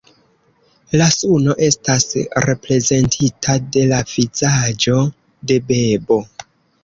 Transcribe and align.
La 0.99 1.07
suno 1.15 1.55
estas 1.65 2.05
reprezentita 2.45 3.57
de 3.75 3.83
la 3.91 3.99
vizaĝo 4.13 4.97
de 5.51 5.59
bebo. 5.69 6.19